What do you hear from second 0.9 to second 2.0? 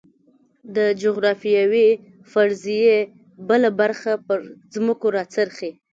جغرافیوي